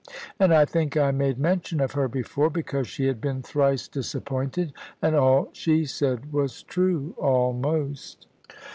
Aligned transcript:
And 0.39 0.51
I 0.51 0.65
think 0.65 0.97
I 0.97 1.11
made 1.11 1.37
mention 1.37 1.79
of 1.79 1.91
her 1.91 2.07
before; 2.07 2.49
because 2.49 2.87
she 2.87 3.05
had 3.05 3.21
been 3.21 3.43
thrice 3.43 3.87
disappointed; 3.87 4.73
and 4.99 5.15
all 5.15 5.49
she 5.53 5.85
said 5.85 6.33
was 6.33 6.63
true 6.63 7.13
almost. 7.19 8.25